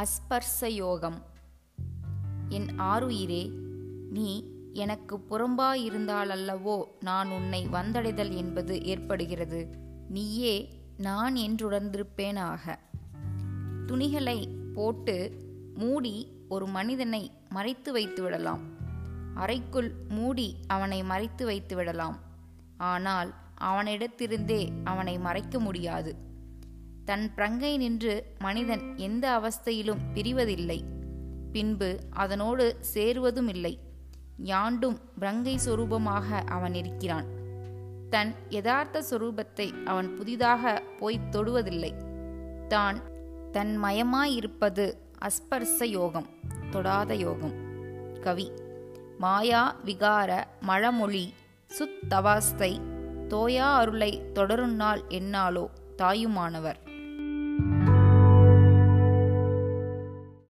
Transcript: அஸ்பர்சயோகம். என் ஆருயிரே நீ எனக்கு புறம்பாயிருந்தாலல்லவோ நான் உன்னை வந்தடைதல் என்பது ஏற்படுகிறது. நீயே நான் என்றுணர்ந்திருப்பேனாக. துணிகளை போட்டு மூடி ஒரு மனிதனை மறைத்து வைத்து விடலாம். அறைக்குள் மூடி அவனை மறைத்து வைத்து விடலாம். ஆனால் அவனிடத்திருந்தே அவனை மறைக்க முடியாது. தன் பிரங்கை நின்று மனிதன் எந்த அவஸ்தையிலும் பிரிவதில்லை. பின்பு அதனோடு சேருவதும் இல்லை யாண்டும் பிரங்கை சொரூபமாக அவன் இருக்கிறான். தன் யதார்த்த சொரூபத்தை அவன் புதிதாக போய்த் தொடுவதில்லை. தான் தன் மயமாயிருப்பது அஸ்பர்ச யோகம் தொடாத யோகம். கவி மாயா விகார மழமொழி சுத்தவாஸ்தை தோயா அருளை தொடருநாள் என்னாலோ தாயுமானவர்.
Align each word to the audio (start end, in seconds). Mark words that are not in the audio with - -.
அஸ்பர்சயோகம். 0.00 1.22
என் 2.48 2.80
ஆருயிரே 2.80 3.50
நீ 4.10 4.44
எனக்கு 4.72 5.18
புறம்பாயிருந்தாலல்லவோ 5.30 6.84
நான் 7.00 7.30
உன்னை 7.30 7.66
வந்தடைதல் 7.66 8.34
என்பது 8.34 8.84
ஏற்படுகிறது. 8.84 9.68
நீயே 10.08 10.82
நான் 10.96 11.34
என்றுணர்ந்திருப்பேனாக. 11.34 12.78
துணிகளை 13.86 14.48
போட்டு 14.74 15.16
மூடி 15.74 16.32
ஒரு 16.48 16.66
மனிதனை 16.66 17.30
மறைத்து 17.48 17.92
வைத்து 17.92 18.22
விடலாம். 18.22 18.60
அறைக்குள் 19.34 19.94
மூடி 20.08 20.56
அவனை 20.66 21.02
மறைத்து 21.02 21.44
வைத்து 21.44 21.76
விடலாம். 21.76 22.18
ஆனால் 22.76 23.34
அவனிடத்திருந்தே 23.60 24.70
அவனை 24.84 25.18
மறைக்க 25.18 25.58
முடியாது. 25.58 26.16
தன் 27.10 27.32
பிரங்கை 27.36 27.76
நின்று 27.76 28.34
மனிதன் 28.38 28.96
எந்த 28.96 29.38
அவஸ்தையிலும் 29.38 30.02
பிரிவதில்லை. 30.14 30.82
பின்பு 31.52 31.98
அதனோடு 32.10 32.76
சேருவதும் 32.94 33.48
இல்லை 33.48 33.78
யாண்டும் 34.36 35.00
பிரங்கை 35.20 35.58
சொரூபமாக 35.66 36.44
அவன் 36.46 36.74
இருக்கிறான். 36.74 37.24
தன் 38.10 38.34
யதார்த்த 38.48 39.02
சொரூபத்தை 39.10 39.84
அவன் 39.84 40.16
புதிதாக 40.16 40.82
போய்த் 40.98 41.36
தொடுவதில்லை. 41.36 41.92
தான் 42.68 43.00
தன் 43.52 43.82
மயமாயிருப்பது 43.82 44.92
அஸ்பர்ச 45.20 45.84
யோகம் 45.84 46.26
தொடாத 46.70 47.14
யோகம். 47.14 47.54
கவி 48.20 48.52
மாயா 49.18 49.76
விகார 49.84 50.44
மழமொழி 50.60 51.34
சுத்தவாஸ்தை 51.78 52.80
தோயா 53.28 53.74
அருளை 53.74 54.22
தொடருநாள் 54.34 55.02
என்னாலோ 55.08 55.66
தாயுமானவர். 55.96 56.88